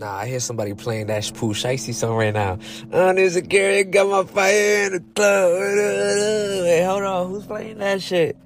[0.00, 2.58] Nah, I hear somebody playing that Pooh Shiesty song right now.
[2.90, 6.64] Oh, there's a Gary got my fire in the club.
[6.64, 8.36] Hey, hold on, who's playing that shit?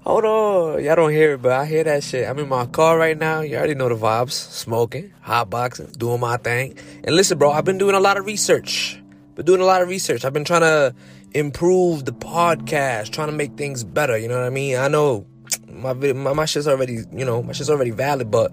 [0.00, 2.28] Hold on, y'all don't hear it, but I hear that shit.
[2.28, 3.40] I'm in my car right now.
[3.40, 4.32] You already know the vibes.
[4.32, 6.78] Smoking, hot boxing, doing my thing.
[7.04, 9.02] And listen, bro, I've been doing a lot of research.
[9.34, 10.24] Been doing a lot of research.
[10.26, 10.94] I've been trying to
[11.32, 14.18] improve the podcast, trying to make things better.
[14.18, 14.76] You know what I mean?
[14.76, 15.26] I know
[15.68, 18.52] my my, my shit's already, you know, my shit's already valid, but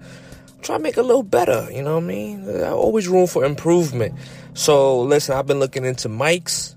[0.62, 1.68] try to make a little better.
[1.70, 2.44] You know what I mean?
[2.44, 4.14] There's always room for improvement.
[4.54, 6.74] So listen, I've been looking into mics.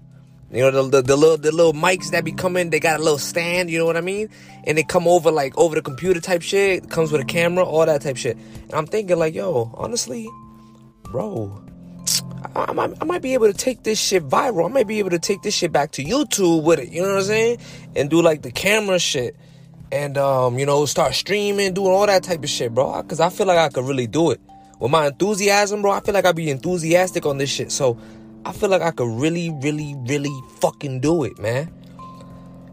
[0.51, 3.03] You know the, the, the little the little mics that be coming, they got a
[3.03, 3.69] little stand.
[3.69, 4.29] You know what I mean?
[4.63, 6.85] And they come over like over the computer type shit.
[6.85, 8.35] It comes with a camera, all that type shit.
[8.35, 10.27] And I'm thinking like, yo, honestly,
[11.03, 11.63] bro,
[12.55, 14.65] I, might, I might be able to take this shit viral.
[14.65, 16.89] I might be able to take this shit back to YouTube with it.
[16.89, 17.59] You know what I'm saying?
[17.95, 19.35] And do like the camera shit
[19.91, 23.01] and um, you know, start streaming, doing all that type of shit, bro.
[23.03, 24.39] Cause I feel like I could really do it.
[24.79, 27.71] With my enthusiasm, bro, I feel like I'd be enthusiastic on this shit.
[27.71, 27.99] So
[28.45, 31.73] I feel like I could really, really, really fucking do it, man.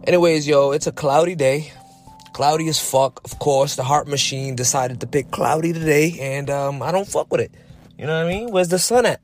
[0.05, 1.73] Anyways, yo, it's a cloudy day.
[2.33, 3.75] Cloudy as fuck, of course.
[3.75, 7.51] The heart machine decided to pick cloudy today, and um, I don't fuck with it.
[7.99, 8.53] You know what I mean?
[8.53, 9.21] Where's the sun at?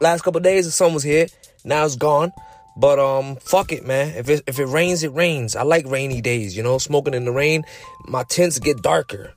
[0.00, 1.28] Last couple days, the sun was here.
[1.64, 2.32] Now it's gone.
[2.76, 4.14] But um, fuck it, man.
[4.16, 5.56] If it if it rains, it rains.
[5.56, 6.56] I like rainy days.
[6.56, 7.64] You know, smoking in the rain,
[8.06, 9.32] my tints get darker.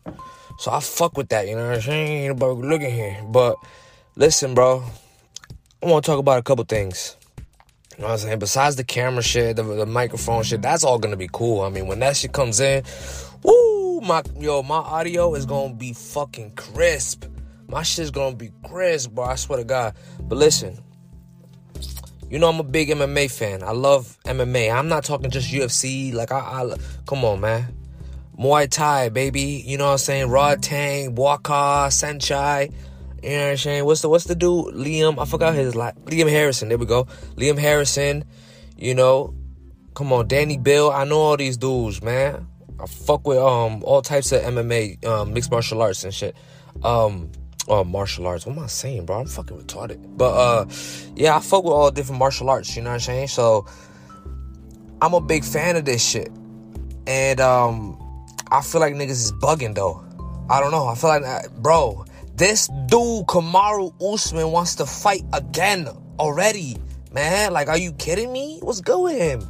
[0.60, 1.48] So I fuck with that.
[1.48, 2.24] You know what I'm saying?
[2.24, 3.24] Ain't nobody looking here.
[3.26, 3.56] But
[4.16, 4.84] listen, bro.
[5.82, 7.16] I want to talk about a couple things.
[7.96, 8.40] You know what I'm saying?
[8.40, 11.62] Besides the camera shit, the, the microphone shit, that's all gonna be cool.
[11.62, 12.84] I mean, when that shit comes in,
[13.44, 17.26] woo, my yo, my audio is gonna be fucking crisp.
[17.68, 19.26] My shit's gonna be crisp, bro.
[19.26, 19.96] I swear to God.
[20.20, 20.78] But listen,
[22.30, 23.64] you know I'm a big MMA fan.
[23.64, 24.74] I love MMA.
[24.74, 26.14] I'm not talking just UFC.
[26.14, 27.74] Like I, I come on, man.
[28.38, 29.64] Muay Thai, baby.
[29.66, 30.28] You know what I'm saying?
[30.28, 32.72] Rodtang, Waka, Saenchai.
[33.22, 33.86] You know what I'm saying?
[33.86, 34.76] What's the what's the dude?
[34.76, 35.22] Liam.
[35.22, 36.70] I forgot his like Liam Harrison.
[36.70, 37.06] There we go.
[37.36, 38.24] Liam Harrison.
[38.78, 39.34] You know,
[39.94, 40.90] come on, Danny Bill.
[40.92, 42.48] I know all these dudes, man.
[42.80, 46.36] I fuck with um all types of MMA, um, mixed martial arts and shit.
[46.84, 47.30] Um,
[47.70, 48.46] oh, martial arts.
[48.46, 49.22] What am I saying, bro?
[49.22, 50.18] I'm fucking retarded.
[50.18, 50.66] But uh,
[51.16, 52.76] yeah, I fuck with all different martial arts.
[52.76, 53.28] You know what I'm saying?
[53.28, 53.66] So
[55.02, 56.32] I'm a big fan of this shit,
[57.08, 57.98] and um,
[58.52, 60.04] I feel like niggas is bugging though.
[60.50, 60.88] I don't know.
[60.88, 65.88] I feel like, uh, bro, this dude Kamaru Usman wants to fight again
[66.20, 66.78] already,
[67.14, 67.54] man.
[67.54, 68.60] Like, are you kidding me?
[68.62, 69.48] What's good with him?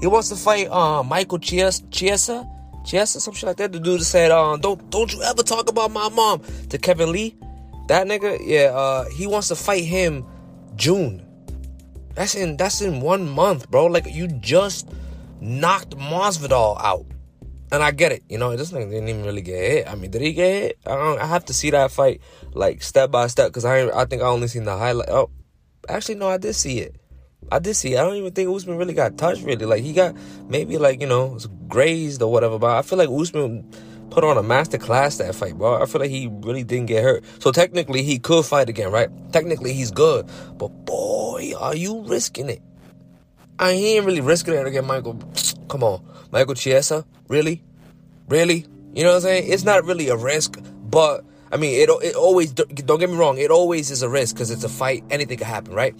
[0.00, 1.82] He wants to fight uh, Michael Chiesa.
[1.90, 2.48] Chiesa?
[2.84, 3.72] Chiesa, some shit like that.
[3.72, 7.36] The dude said, "Don't don't you ever talk about my mom." To Kevin Lee,
[7.88, 10.24] that nigga, yeah, uh, he wants to fight him
[10.76, 11.24] June.
[12.14, 13.86] That's in that's in one month, bro.
[13.86, 14.88] Like you just
[15.40, 17.06] knocked Masvidal out,
[17.70, 18.22] and I get it.
[18.28, 19.88] You know, this nigga didn't even really get hit.
[19.88, 20.78] I mean, did he get hit?
[20.86, 21.18] I don't.
[21.20, 22.20] I have to see that fight
[22.52, 25.08] like step by step because I I think I only seen the highlight.
[25.08, 25.30] Oh,
[25.88, 26.96] actually, no, I did see it.
[27.50, 27.96] I did see.
[27.96, 29.42] I don't even think Usman really got touched.
[29.42, 30.14] Really, like he got
[30.48, 31.38] maybe like you know
[31.68, 32.58] grazed or whatever.
[32.58, 33.68] But I feel like Usman
[34.10, 35.82] put on a master class that fight, bro.
[35.82, 37.24] I feel like he really didn't get hurt.
[37.40, 39.08] So technically, he could fight again, right?
[39.32, 40.28] Technically, he's good.
[40.58, 42.62] But boy, are you risking it?
[43.58, 45.18] I he ain't really risking it again, Michael.
[45.68, 47.62] Come on, Michael Chiesa, really,
[48.28, 48.66] really?
[48.94, 49.52] You know what I'm saying?
[49.52, 53.38] It's not really a risk, but I mean, it it always don't get me wrong.
[53.38, 55.04] It always is a risk because it's a fight.
[55.10, 55.94] Anything can happen, right?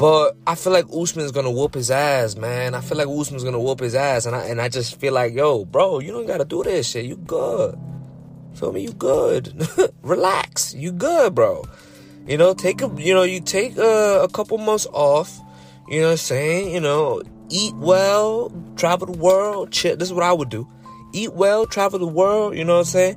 [0.00, 2.74] But I feel like Usman's gonna whoop his ass, man.
[2.74, 5.34] I feel like Usman's gonna whoop his ass, and I and I just feel like,
[5.34, 7.04] yo, bro, you don't gotta do this shit.
[7.04, 7.78] You good?
[8.54, 8.80] Feel me?
[8.80, 9.52] You good?
[10.02, 10.72] Relax.
[10.72, 11.66] You good, bro?
[12.26, 15.38] You know, take a you know you take a, a couple months off.
[15.90, 16.72] You know what I'm saying?
[16.72, 19.74] You know, eat well, travel the world.
[19.74, 20.66] This is what I would do.
[21.12, 22.56] Eat well, travel the world.
[22.56, 23.16] You know what I'm saying?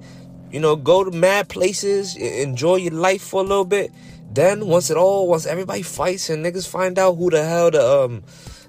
[0.51, 3.89] You know, go to mad places, enjoy your life for a little bit
[4.31, 8.03] then once it all, once everybody fights and niggas find out who the hell the
[8.03, 8.23] um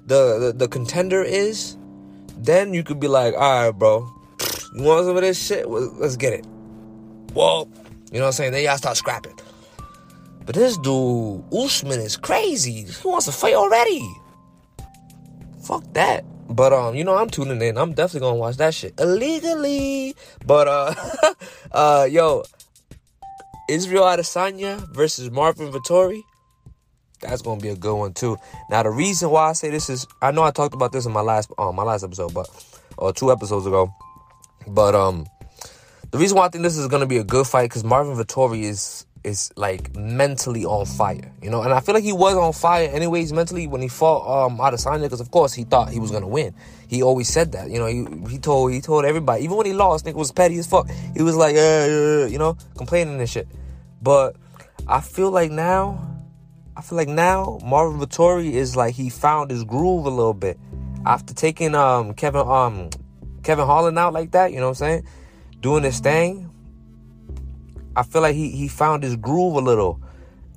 [0.05, 1.77] the the, the contender is,
[2.37, 4.07] then you could be like, all right, bro,
[4.75, 5.67] you want some of this shit?
[5.67, 6.45] Let's get it.
[7.33, 7.69] Well,
[8.11, 8.51] you know what I'm saying?
[8.51, 9.37] Then y'all start scrapping.
[10.45, 12.83] But this dude, Usman, is crazy.
[12.83, 14.07] He wants to fight already.
[15.63, 16.23] Fuck that.
[16.47, 17.77] But um, you know, I'm tuning in.
[17.77, 20.15] I'm definitely gonna watch that shit illegally.
[20.45, 20.93] But uh,
[21.71, 22.43] uh, yo,
[23.69, 26.21] Israel Adesanya versus Marvin Vettori.
[27.21, 28.37] That's gonna be a good one too.
[28.69, 31.11] Now the reason why I say this is I know I talked about this in
[31.11, 32.47] my last uh, my last episode, but
[32.97, 33.93] or two episodes ago.
[34.67, 35.25] But um
[36.11, 38.63] the reason why I think this is gonna be a good fight because Marvin Vettori
[38.63, 41.63] is is like mentally on fire, you know.
[41.63, 45.03] And I feel like he was on fire anyways mentally when he fought um Adesanya
[45.03, 46.53] because of course he thought he was gonna win.
[46.87, 47.87] He always said that, you know.
[47.87, 50.87] He he told he told everybody even when he lost, nigga was petty as fuck.
[51.15, 53.47] He was like, yeah, yeah, you know, complaining and shit.
[54.01, 54.35] But
[54.87, 56.21] I feel like now,
[56.77, 60.59] I feel like now Marvin Vettori is like he found his groove a little bit
[61.05, 62.89] after taking um Kevin um
[63.43, 64.51] Kevin Holland out like that.
[64.53, 65.07] You know what I'm saying?
[65.61, 66.51] Doing his thing
[67.95, 69.99] I feel like he he found his groove a little.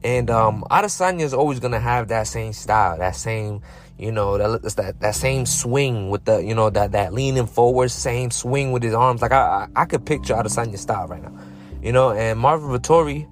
[0.03, 3.63] And um Adesanya is always gonna have that same style, that same,
[3.99, 7.91] you know, that that that same swing with the, you know, that that leaning forward,
[7.91, 9.23] same swing with his arms.
[9.23, 11.37] Like I I, I could picture Adesanya's style right now,
[11.83, 12.11] you know.
[12.11, 13.29] And Marvin Vettori,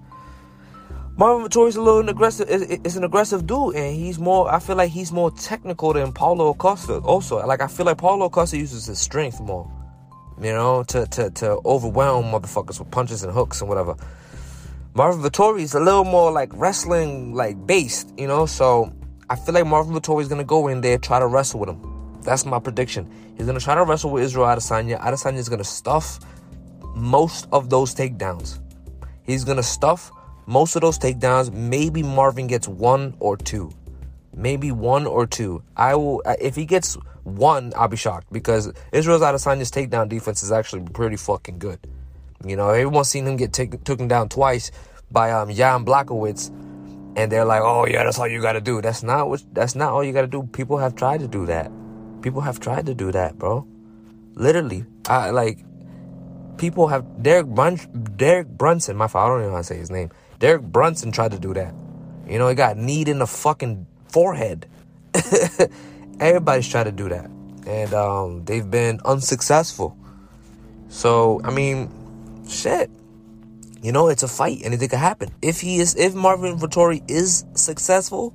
[1.16, 2.48] Marvin Vettori's a little aggressive.
[2.48, 4.52] Is an aggressive dude, and he's more.
[4.52, 6.98] I feel like he's more technical than Paulo Costa.
[6.98, 9.70] Also, like I feel like Paulo Costa uses his strength more
[10.40, 13.96] you know, to, to, to overwhelm motherfuckers with punches and hooks and whatever.
[14.94, 18.92] Marvin Vettori is a little more like wrestling like based, you know, so
[19.28, 22.20] I feel like Marvin Vettori is gonna go in there try to wrestle with him.
[22.22, 23.10] That's my prediction.
[23.36, 25.00] He's gonna try to wrestle with Israel Adesanya.
[25.00, 26.18] Adesanya is gonna stuff
[26.94, 28.58] most of those takedowns.
[29.22, 30.10] He's gonna stuff
[30.46, 31.52] most of those takedowns.
[31.52, 33.70] Maybe Marvin gets one or two.
[34.34, 35.62] Maybe one or two.
[35.76, 36.96] I will if he gets
[37.26, 41.80] one, I'll be shocked because Israel's Adesanya's takedown defense is actually pretty fucking good.
[42.44, 44.70] You know, everyone's seen him get take, taken down twice
[45.10, 46.48] by um, Jan Blachowicz,
[47.16, 49.42] and they're like, "Oh yeah, that's all you got to do." That's not what.
[49.52, 50.44] That's not all you got to do.
[50.52, 51.72] People have tried to do that.
[52.22, 53.66] People have tried to do that, bro.
[54.34, 55.58] Literally, I like.
[56.58, 58.96] People have Derek Brun- Derek Brunson.
[58.96, 60.10] My father, I don't even know how to say his name.
[60.38, 61.74] Derek Brunson tried to do that.
[62.28, 64.66] You know, he got kneed in the fucking forehead.
[66.18, 67.30] Everybody's tried to do that,
[67.66, 69.96] and um, they've been unsuccessful.
[70.88, 71.90] So I mean,
[72.48, 72.90] shit.
[73.82, 74.62] You know, it's a fight.
[74.64, 75.28] Anything could happen.
[75.42, 78.34] If he is, if Marvin Vettori is successful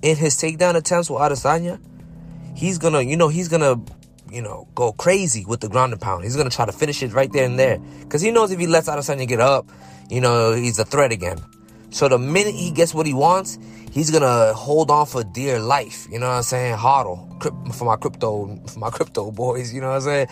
[0.00, 1.78] in his takedown attempts with Adesanya,
[2.54, 3.78] he's gonna, you know, he's gonna,
[4.30, 6.24] you know, go crazy with the ground and pound.
[6.24, 8.66] He's gonna try to finish it right there and there, because he knows if he
[8.66, 9.68] lets Adesanya get up,
[10.08, 11.44] you know, he's a threat again.
[11.96, 13.58] So the minute he gets what he wants,
[13.90, 16.06] he's gonna hold on for dear life.
[16.12, 16.76] You know what I'm saying?
[16.76, 19.72] Hodl for my crypto, for my crypto boys.
[19.72, 20.26] You know what I'm saying?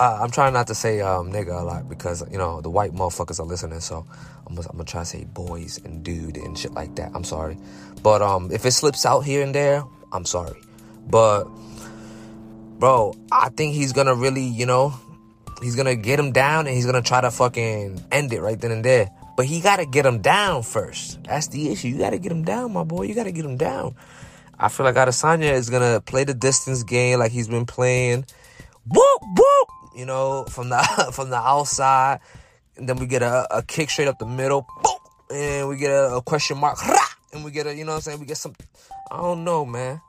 [0.00, 2.90] Uh, I'm trying not to say um, nigga a lot because you know the white
[2.90, 3.78] motherfuckers are listening.
[3.78, 4.04] So
[4.48, 7.12] I'm gonna, I'm gonna try to say boys and dude and shit like that.
[7.14, 7.56] I'm sorry,
[8.02, 10.60] but um, if it slips out here and there, I'm sorry.
[11.06, 11.44] But
[12.80, 14.92] bro, I think he's gonna really, you know,
[15.62, 18.72] he's gonna get him down and he's gonna try to fucking end it right then
[18.72, 19.08] and there.
[19.36, 21.22] But he got to get him down first.
[21.24, 21.88] That's the issue.
[21.88, 23.02] You got to get him down, my boy.
[23.02, 23.94] You got to get him down.
[24.58, 28.24] I feel like Adesanya is going to play the distance game like he's been playing.
[28.88, 30.78] Whoop, whoop, you know, from the
[31.12, 32.20] from the outside.
[32.76, 34.66] And then we get a, a kick straight up the middle.
[35.30, 36.78] And we get a, a question mark.
[37.32, 38.20] And we get a, you know what I'm saying?
[38.20, 38.54] We get some,
[39.10, 40.00] I don't know, man.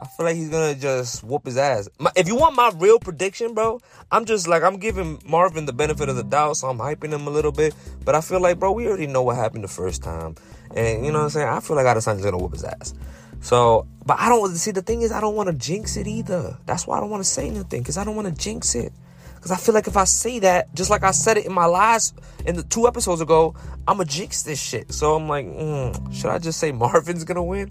[0.00, 1.88] I feel like he's gonna just whoop his ass.
[1.98, 3.80] My, if you want my real prediction, bro,
[4.12, 7.26] I'm just like I'm giving Marvin the benefit of the doubt, so I'm hyping him
[7.26, 7.74] a little bit.
[8.04, 10.36] But I feel like, bro, we already know what happened the first time,
[10.74, 11.48] and you know what I'm saying.
[11.48, 12.94] I feel like Adesanya's gonna whoop his ass.
[13.40, 14.70] So, but I don't see.
[14.70, 16.56] The thing is, I don't want to jinx it either.
[16.66, 18.92] That's why I don't want to say anything because I don't want to jinx it.
[19.34, 21.66] Because I feel like if I say that, just like I said it in my
[21.66, 23.54] last, in the two episodes ago,
[23.86, 24.92] I'm a jinx this shit.
[24.92, 27.70] So I'm like, mm, should I just say Marvin's gonna win?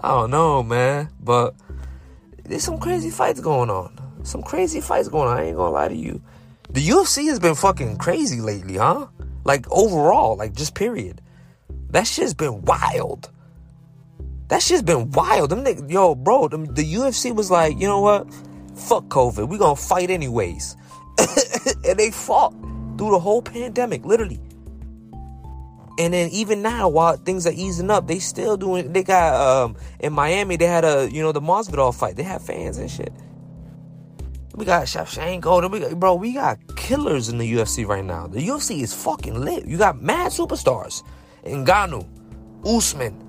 [0.00, 1.10] I don't know, man.
[1.20, 1.54] But
[2.44, 3.96] there's some crazy fights going on.
[4.24, 5.38] Some crazy fights going on.
[5.38, 6.22] I ain't gonna lie to you.
[6.70, 9.06] The UFC has been fucking crazy lately, huh?
[9.44, 11.22] Like overall, like just period.
[11.90, 13.30] That shit's been wild.
[14.48, 15.50] That shit's been wild.
[15.50, 18.32] Them niggas, yo, bro, them, the UFC was like, you know what?
[18.74, 19.48] Fuck COVID.
[19.48, 20.76] We gonna fight anyways.
[21.84, 22.52] and they fought
[22.98, 24.40] through the whole pandemic, literally.
[25.98, 28.92] And then even now, while things are easing up, they still doing.
[28.92, 30.56] They got um in Miami.
[30.56, 32.16] They had a you know the Masvidal fight.
[32.16, 33.12] They have fans and shit.
[34.54, 35.70] We got Shevchenko.
[35.70, 38.26] We got, bro, we got killers in the UFC right now.
[38.26, 39.66] The UFC is fucking lit.
[39.66, 41.04] You got mad superstars.
[41.44, 42.06] Ngannou,
[42.64, 43.22] Usman,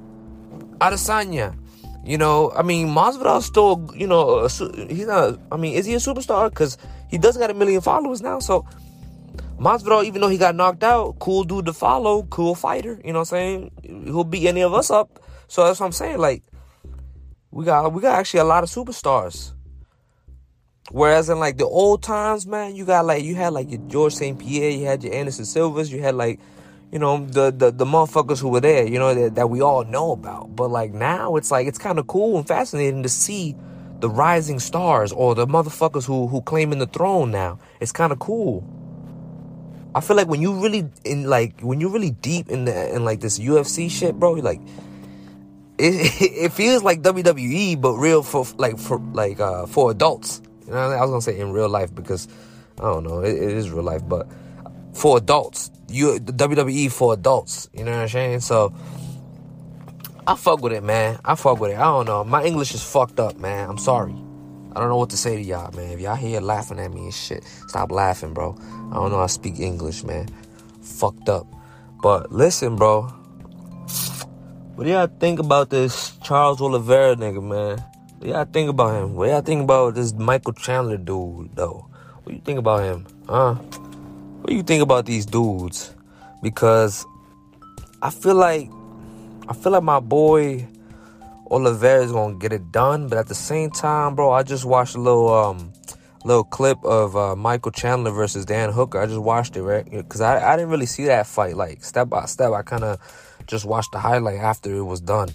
[0.79, 1.55] Adesanya.
[2.03, 4.47] You know, I mean, Masvidal still, you know,
[4.87, 5.39] he's not.
[5.51, 6.49] I mean, is he a superstar?
[6.49, 6.77] Because
[7.09, 8.39] he does got a million followers now.
[8.39, 8.65] So
[9.59, 12.99] Masvidal, even though he got knocked out, cool dude to follow, cool fighter.
[13.03, 13.71] You know what I'm saying?
[14.05, 15.21] He'll beat any of us up.
[15.47, 16.17] So that's what I'm saying.
[16.17, 16.43] Like,
[17.51, 19.53] we got we got actually a lot of superstars.
[20.91, 24.13] Whereas in like the old times, man, you got like you had like your George
[24.13, 24.39] St.
[24.39, 26.39] Pierre, you had your Anderson Silvas, you had like,
[26.91, 29.83] you know, the the, the motherfuckers who were there, you know, that, that we all
[29.83, 30.55] know about.
[30.55, 33.55] But like now it's like it's kind of cool and fascinating to see
[33.99, 37.59] the rising stars or the motherfuckers who who claiming the throne now.
[37.81, 38.63] It's kind of cool.
[39.95, 43.05] I feel like when you really in like when you're really deep in the in
[43.05, 44.61] like this UFC shit, bro, like
[45.77, 50.41] it it feels like WWE but real for like for like uh for adults.
[50.67, 52.27] You know, I was gonna say in real life because
[52.77, 54.27] I don't know, it, it is real life, but
[54.93, 57.69] for adults, you WWE for adults.
[57.73, 58.39] You know what I'm saying?
[58.41, 58.73] So
[60.27, 61.19] I fuck with it, man.
[61.25, 61.77] I fuck with it.
[61.77, 62.23] I don't know.
[62.23, 63.67] My English is fucked up, man.
[63.67, 64.15] I'm sorry.
[64.75, 65.91] I don't know what to say to y'all, man.
[65.91, 68.55] If y'all here laughing at me and shit, stop laughing, bro.
[68.91, 70.29] I don't know to speak English, man.
[70.81, 71.47] Fucked up.
[72.01, 73.03] But listen, bro.
[74.75, 77.83] What do y'all think about this Charles Oliveira nigga, man?
[78.17, 79.15] What do y'all think about him?
[79.15, 81.89] What do y'all think about this Michael Chandler dude, though?
[82.23, 83.07] What do you think about him?
[83.27, 83.55] Huh?
[83.55, 85.93] What do you think about these dudes?
[86.41, 87.05] Because
[88.01, 88.69] I feel like
[89.49, 90.67] I feel like my boy
[91.49, 94.95] Oliveira is gonna get it done, but at the same time, bro, I just watched
[94.95, 95.73] a little um
[96.25, 98.99] little clip of uh, Michael Chandler versus Dan Hooker.
[98.99, 102.09] I just watched it right because I I didn't really see that fight like step
[102.09, 102.51] by step.
[102.51, 102.99] I kind of
[103.47, 105.29] just watched the highlight after it was done.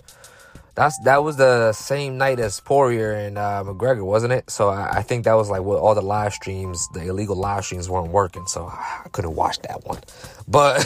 [0.74, 4.50] That's that was the same night as Poirier and uh, McGregor, wasn't it?
[4.50, 7.64] So I, I, think that was like what all the live streams, the illegal live
[7.64, 10.00] streams weren't working, so I couldn't watch that one.
[10.48, 10.84] But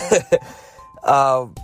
[1.04, 1.54] um,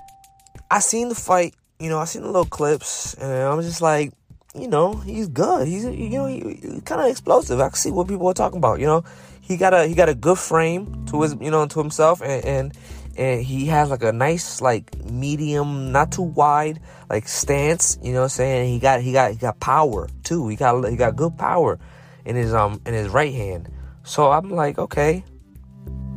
[0.71, 1.55] I seen the fight
[1.85, 4.15] you know, I seen the little clips, and I'm just like,
[4.59, 5.69] you know, he's good.
[5.69, 7.61] He's you know, he, he's kind of explosive.
[7.61, 8.81] I can see what people are talking about.
[8.81, 9.05] You know,
[9.43, 12.43] he got a he got a good frame to his you know to himself, and
[12.43, 12.79] and
[13.19, 17.99] and he has like a nice like medium, not too wide like stance.
[18.03, 20.49] You know, what I'm saying he got he got he got power too.
[20.49, 21.79] He got he got good power
[22.25, 23.69] in his um in his right hand.
[24.05, 25.23] So I'm like, okay,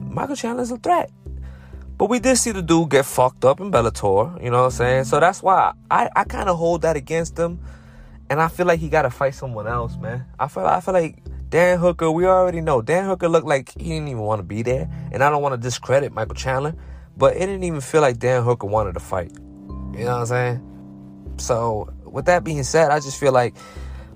[0.10, 1.12] Michael Chandler's a threat.
[1.98, 4.72] But we did see the dude get fucked up in Bellator, you know what I'm
[4.72, 5.04] saying?
[5.06, 7.60] So that's why I, I kind of hold that against him.
[8.30, 10.26] And I feel like he got to fight someone else, man.
[10.38, 12.82] I feel I feel like Dan Hooker, we already know.
[12.82, 14.90] Dan Hooker looked like he didn't even want to be there.
[15.12, 16.76] And I don't want to discredit Michael Chandler,
[17.16, 19.32] but it didn't even feel like Dan Hooker wanted to fight.
[19.94, 21.36] You know what I'm saying?
[21.38, 23.56] So, with that being said, I just feel like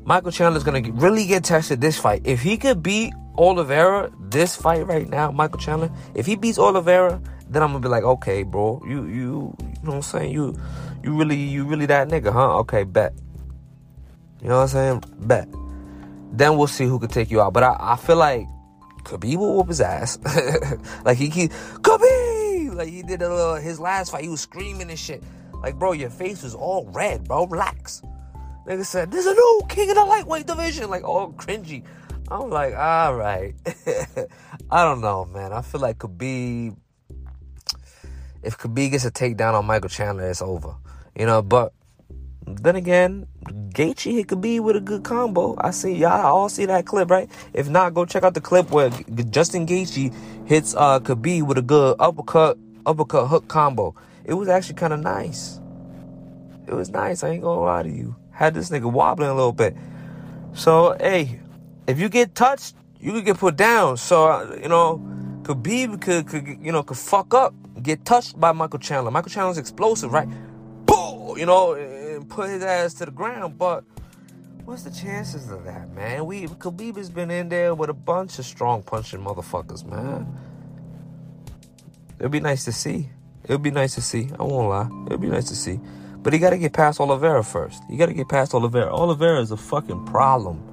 [0.03, 2.21] Michael Chandler's going to really get tested this fight.
[2.25, 7.21] If he could beat Oliveira this fight right now, Michael Chandler, if he beats Oliveira,
[7.51, 10.31] then I'm gonna be like, okay, bro, you you you know what I'm saying?
[10.31, 10.57] You
[11.03, 12.59] you really you really that nigga, huh?
[12.59, 13.13] Okay, bet.
[14.41, 15.03] You know what I'm saying?
[15.19, 15.47] Bet.
[16.31, 17.51] Then we'll see who could take you out.
[17.51, 18.47] But I, I feel like
[19.03, 20.17] Khabib will whoop his ass.
[21.05, 22.75] like he keep Khabib!
[22.75, 25.21] Like he did a little, his last fight, he was screaming and shit.
[25.61, 27.45] Like, bro, your face was all red, bro.
[27.47, 28.01] Relax.
[28.65, 30.89] Nigga said, there's a new king of the lightweight division.
[30.89, 31.83] Like, all cringy.
[32.29, 33.53] I'm like, all right.
[34.71, 35.51] I don't know, man.
[35.51, 36.77] I feel like Khabib
[38.43, 40.75] if Khabib gets a takedown on Michael Chandler, it's over.
[41.15, 41.73] You know, but
[42.45, 45.55] then again, Gaethje hit Khabib with a good combo.
[45.59, 47.29] I see y'all all see that clip, right?
[47.53, 48.89] If not, go check out the clip where
[49.29, 50.13] Justin Gaethje
[50.47, 53.95] hits uh Khabib with a good uppercut, uppercut hook combo.
[54.25, 55.59] It was actually kind of nice.
[56.67, 57.23] It was nice.
[57.23, 58.15] I ain't gonna lie to you.
[58.31, 59.75] Had this nigga wobbling a little bit.
[60.53, 61.39] So hey,
[61.87, 63.97] if you get touched, you could get put down.
[63.97, 64.99] So uh, you know,
[65.43, 69.11] Khabib could, could you know could fuck up get touched by Michael Chandler.
[69.11, 70.29] Michael Chandler's explosive, right?
[70.85, 73.57] Boom, you know, and put his ass to the ground.
[73.57, 73.83] But
[74.65, 76.25] what's the chances of that, man?
[76.25, 80.39] We Khabib has been in there with a bunch of strong punching motherfuckers, man.
[82.19, 83.09] It'd be nice to see.
[83.45, 84.29] It'd be nice to see.
[84.39, 84.89] I won't lie.
[85.07, 85.79] It'd be nice to see.
[86.23, 87.83] But he got to get past Oliveira first.
[87.89, 88.93] You got to get past Oliveira.
[88.93, 90.63] Oliveira is a fucking problem.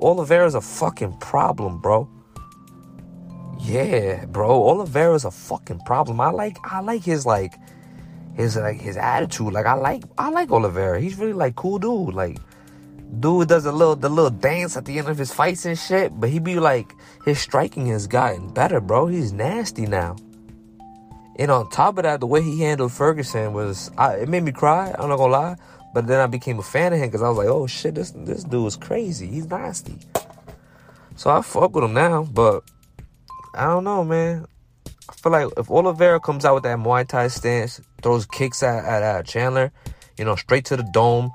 [0.00, 2.08] Oliveira is a fucking problem, bro.
[3.62, 4.50] Yeah, bro.
[4.68, 6.20] Oliveira's a fucking problem.
[6.20, 7.54] I like I like his like
[8.34, 9.52] his like his attitude.
[9.52, 11.00] Like I like I like Oliveira.
[11.00, 12.14] He's really like cool dude.
[12.14, 12.38] Like
[13.18, 16.18] dude does a little the little dance at the end of his fights and shit.
[16.18, 16.92] But he be like
[17.24, 19.06] his striking has gotten better, bro.
[19.06, 20.16] He's nasty now.
[21.36, 24.52] And on top of that, the way he handled Ferguson was I, it made me
[24.52, 24.94] cry.
[24.98, 25.56] I'm not gonna lie.
[25.92, 28.12] But then I became a fan of him because I was like, oh shit, this
[28.12, 29.26] this dude is crazy.
[29.26, 29.98] He's nasty.
[31.16, 32.64] So I fuck with him now, but
[33.54, 34.46] I don't know, man.
[35.08, 38.84] I feel like if Oliveira comes out with that Muay Thai stance, throws kicks at,
[38.84, 39.72] at, at Chandler,
[40.16, 41.32] you know, straight to the dome,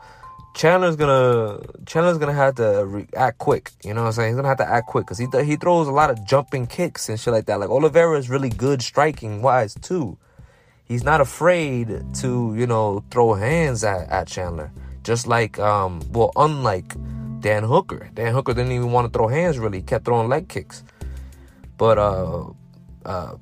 [0.55, 3.71] Chandler's gonna Chandler's gonna have to react quick.
[3.83, 4.29] You know what I'm saying?
[4.29, 6.65] He's gonna have to act quick because he th- he throws a lot of jumping
[6.65, 7.59] kicks and shit like that.
[7.59, 10.17] Like Oliveira is really good striking wise too.
[10.85, 11.89] He's not afraid
[12.21, 14.71] to you know throw hands at, at Chandler.
[15.03, 16.95] Just like um well unlike
[17.41, 18.09] Dan Hooker.
[18.13, 19.79] Dan Hooker didn't even want to throw hands really.
[19.79, 20.85] He kept throwing leg kicks.
[21.77, 22.45] But uh,
[23.05, 23.35] uh,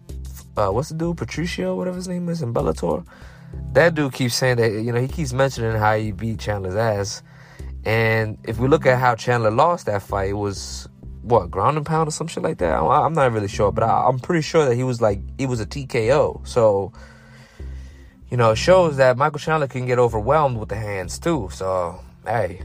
[0.58, 3.06] uh, what's the dude, Patricio, whatever his name is in Bellator?
[3.74, 7.22] That dude keeps saying that you know he keeps mentioning how he beat Chandler's ass,
[7.86, 10.88] and if we look at how Chandler lost that fight, it was
[11.22, 12.74] what ground and pound or some shit like that.
[12.74, 15.60] I'm not really sure, but I, am pretty sure that he was like he was
[15.60, 16.46] a TKO.
[16.48, 16.94] So
[18.30, 21.50] you know, it shows that Michael Chandler can get overwhelmed with the hands too.
[21.52, 22.64] So hey,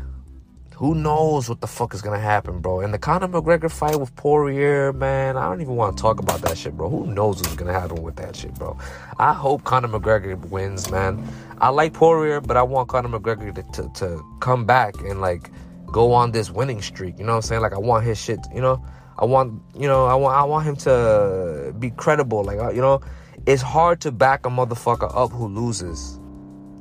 [0.78, 2.78] who knows what the fuck is gonna happen, bro?
[2.80, 6.40] And the Conor McGregor fight with Poirier, man, I don't even want to talk about
[6.42, 6.88] that shit, bro.
[6.88, 8.78] Who knows what's gonna happen with that shit, bro?
[9.18, 11.26] I hope Conor McGregor wins, man.
[11.60, 15.50] I like Poirier, but I want Conor McGregor to, to, to come back and like
[15.86, 17.18] go on this winning streak.
[17.18, 17.62] You know what I'm saying?
[17.62, 18.38] Like I want his shit.
[18.54, 18.80] You know,
[19.18, 22.44] I want you know I want I want him to be credible.
[22.44, 23.00] Like uh, you know,
[23.46, 26.20] it's hard to back a motherfucker up who loses.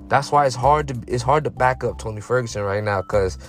[0.08, 3.40] That's why it's hard to it's hard to back up Tony Ferguson right now because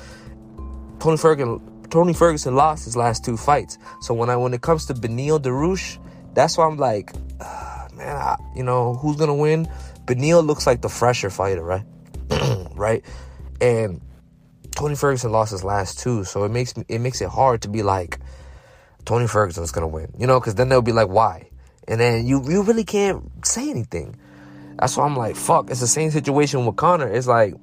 [1.01, 3.79] Tony Ferguson Tony Ferguson lost his last two fights.
[4.01, 5.99] So when I when it comes to Beneil Dariush,
[6.35, 9.69] that's why I'm like, uh, man, I, you know who's gonna win?
[10.05, 11.85] Beneil looks like the fresher fighter, right?
[12.75, 13.05] right,
[13.61, 14.01] and
[14.75, 17.69] Tony Ferguson lost his last two, so it makes me, it makes it hard to
[17.69, 18.19] be like
[19.05, 21.49] Tony Ferguson's gonna win, you know, because then they'll be like, why?
[21.87, 24.17] And then you you really can't say anything.
[24.79, 25.71] That's why I'm like, fuck.
[25.71, 27.09] It's the same situation with Conor.
[27.09, 27.55] It's like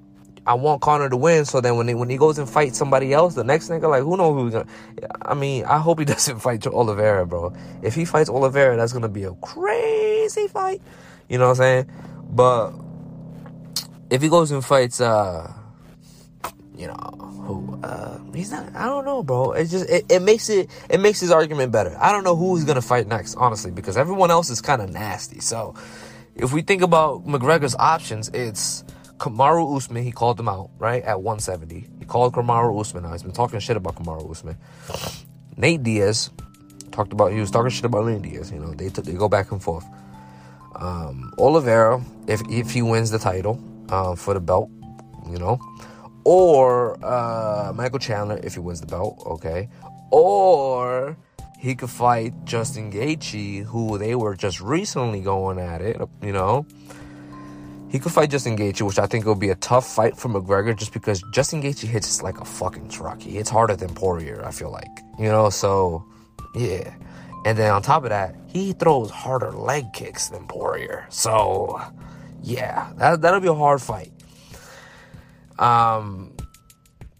[0.45, 3.13] I want Conor to win, so then when he, when he goes and fights somebody
[3.13, 4.67] else, the next nigga, like who knows who's gonna?
[5.21, 7.53] I mean, I hope he doesn't fight Oliveira, bro.
[7.81, 10.81] If he fights Oliveira, that's gonna be a crazy fight.
[11.29, 11.91] You know what I'm saying?
[12.29, 12.73] But
[14.09, 15.51] if he goes and fights, uh,
[16.77, 16.93] you know
[17.45, 20.99] who uh he's not i don't know bro it just it, it makes it it
[20.99, 24.31] makes his argument better i don't know who he's gonna fight next honestly because everyone
[24.31, 25.73] else is kind of nasty so
[26.35, 28.83] if we think about mcgregor's options it's
[29.17, 33.13] kamaru usman he called him out right at 170 he called kamaru usman out.
[33.13, 34.57] He's been talking shit about kamaru usman.
[35.57, 36.29] Nate diaz
[36.91, 39.29] talked about he was talking shit about nate diaz you know they t- they go
[39.29, 39.85] back and forth.
[40.75, 44.69] Um oliveira if if he wins the title uh, for the belt
[45.29, 45.59] you know
[46.25, 49.69] or uh, Michael Chandler if he wins the belt, okay,
[50.11, 51.15] or
[51.57, 56.65] he could fight Justin Gaethje, who they were just recently going at it, you know.
[57.95, 60.75] He could fight Justin Gaethje, which I think will be a tough fight for McGregor,
[60.75, 63.21] just because Justin Gaethje hits like a fucking truck.
[63.21, 65.49] He hits harder than Poirier, I feel like, you know.
[65.49, 66.03] So,
[66.55, 66.93] yeah.
[67.45, 71.05] And then on top of that, he throws harder leg kicks than Poirier.
[71.07, 71.81] So,
[72.43, 74.11] yeah, that that'll be a hard fight.
[75.57, 76.35] Um,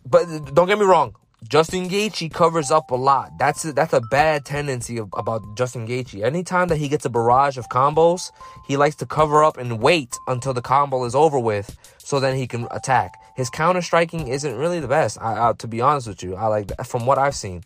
[0.05, 1.15] but don't get me wrong.
[1.47, 3.37] Justin Gaethje covers up a lot.
[3.37, 6.23] That's a, that's a bad tendency of, about Justin Gaethje.
[6.23, 8.31] Anytime that he gets a barrage of combos,
[8.67, 12.35] he likes to cover up and wait until the combo is over with, so then
[12.35, 13.13] he can attack.
[13.35, 15.21] His counter striking isn't really the best.
[15.21, 17.63] I, I, to be honest with you, I like from what I've seen.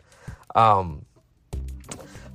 [0.55, 1.05] Um,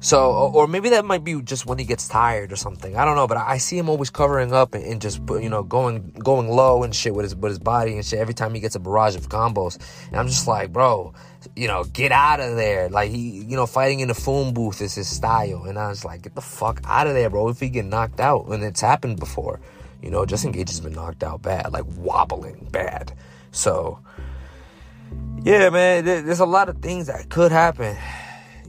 [0.05, 2.95] so, or maybe that might be just when he gets tired or something.
[2.95, 6.11] I don't know, but I see him always covering up and, just you know going
[6.11, 8.75] going low and shit with his with his body and shit every time he gets
[8.75, 9.79] a barrage of combos.
[10.09, 11.15] And I'm just like, bro,
[11.57, 12.91] you know, get out of there.
[12.91, 15.65] Like he, you know, fighting in the phone booth is his style.
[15.65, 17.49] And I was like, get the fuck out of there, bro.
[17.49, 19.59] If he get knocked out, and it's happened before,
[20.03, 23.15] you know, Justin Gaethje has been knocked out bad, like wobbling bad.
[23.53, 24.01] So,
[25.45, 27.97] yeah, man, there's a lot of things that could happen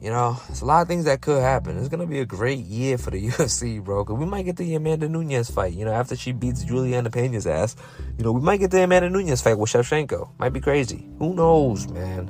[0.05, 1.79] you know, it's a lot of things that could happen.
[1.79, 4.05] It's gonna be a great year for the UFC, bro.
[4.05, 5.73] Cause we might get the Amanda Nunes fight.
[5.73, 7.75] You know, after she beats Julianna Pena's ass,
[8.15, 10.29] you know, we might get the Amanda Nunes fight with Shevchenko.
[10.37, 11.09] Might be crazy.
[11.17, 12.29] Who knows, man?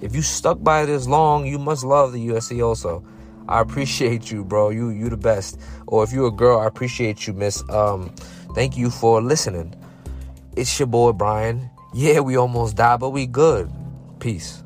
[0.00, 3.04] If you stuck by this long, you must love the UFC also.
[3.46, 4.70] I appreciate you, bro.
[4.70, 5.60] You you the best.
[5.88, 7.62] Or if you're a girl, I appreciate you, miss.
[7.68, 8.08] Um,
[8.54, 9.74] thank you for listening.
[10.56, 11.68] It's your boy Brian.
[11.92, 13.70] Yeah, we almost died, but we good.
[14.18, 14.61] Peace.